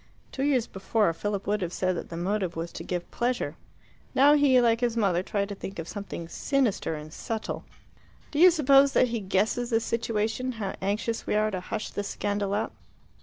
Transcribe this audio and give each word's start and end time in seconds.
Two 0.31 0.41
years 0.41 0.65
before, 0.65 1.13
Philip 1.13 1.45
would 1.45 1.61
have 1.61 1.71
said 1.71 1.95
that 1.95 2.09
the 2.09 2.17
motive 2.17 2.55
was 2.55 2.71
to 2.71 2.83
give 2.83 3.11
pleasure. 3.11 3.55
Now 4.15 4.33
he, 4.33 4.59
like 4.59 4.79
his 4.81 4.97
mother, 4.97 5.21
tried 5.21 5.47
to 5.49 5.53
think 5.53 5.77
of 5.77 5.87
something 5.87 6.27
sinister 6.27 6.95
and 6.95 7.13
subtle. 7.13 7.65
"Do 8.31 8.39
you 8.39 8.49
suppose 8.49 8.93
that 8.93 9.09
he 9.09 9.19
guesses 9.19 9.69
the 9.69 9.79
situation 9.79 10.53
how 10.53 10.73
anxious 10.81 11.27
we 11.27 11.35
are 11.35 11.51
to 11.51 11.59
hush 11.59 11.91
the 11.91 12.01
scandal 12.01 12.55
up?" 12.55 12.73